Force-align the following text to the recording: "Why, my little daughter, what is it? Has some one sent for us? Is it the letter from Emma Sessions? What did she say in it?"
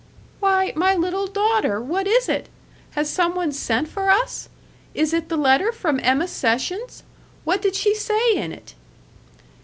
"Why, 0.39 0.73
my 0.75 0.95
little 0.95 1.27
daughter, 1.27 1.79
what 1.79 2.07
is 2.07 2.27
it? 2.27 2.49
Has 2.95 3.07
some 3.07 3.35
one 3.35 3.51
sent 3.51 3.87
for 3.87 4.09
us? 4.09 4.49
Is 4.95 5.13
it 5.13 5.29
the 5.29 5.37
letter 5.37 5.71
from 5.71 5.99
Emma 6.01 6.27
Sessions? 6.27 7.03
What 7.43 7.61
did 7.61 7.75
she 7.75 7.93
say 7.93 8.33
in 8.35 8.51
it?" 8.51 8.73